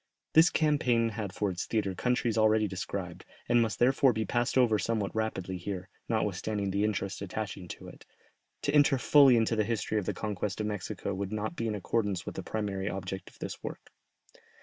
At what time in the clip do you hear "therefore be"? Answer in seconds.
3.77-4.25